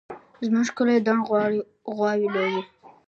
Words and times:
زموږ 0.45 0.67
کلی 0.77 0.97
دڼ 1.07 1.17
غواوې 1.87 2.27
لري 2.35 2.59